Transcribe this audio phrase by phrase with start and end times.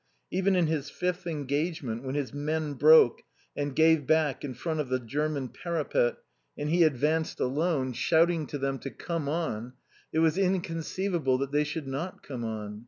[0.31, 3.21] Even in his fifth engagement, when his men broke
[3.55, 6.17] and gave back in front of the German parapet,
[6.57, 9.73] and he advanced alone, shouting to them to come on,
[10.11, 12.79] it was inconceivable that they should not come on.